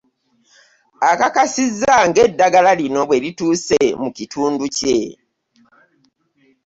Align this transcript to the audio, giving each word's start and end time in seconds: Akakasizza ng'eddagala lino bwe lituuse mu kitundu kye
Akakasizza 1.11 1.93
ng'eddagala 2.07 2.71
lino 2.79 3.01
bwe 3.07 3.17
lituuse 3.23 3.79
mu 4.01 4.09
kitundu 4.17 4.63
kye 4.77 4.97